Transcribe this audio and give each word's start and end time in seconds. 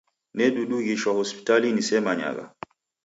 Nedudughishwa 0.37 1.11
hospitali 1.19 1.67
nisemanyagha. 1.71 2.45